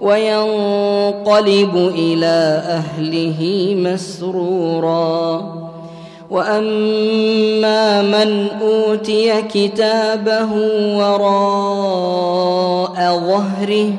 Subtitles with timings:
[0.00, 5.58] وينقلب إلى أهله مسرورا.
[6.30, 10.52] وأما من أوتي كتابه
[10.96, 12.38] وراء
[13.26, 13.92] ظهره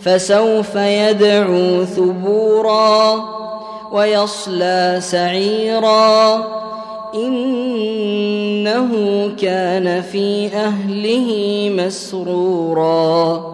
[0.00, 3.24] فسوف يدعو ثبورا
[3.92, 6.44] ويصلى سعيرا.
[7.14, 8.90] إنه
[9.42, 13.53] كان في أهله مسرورا.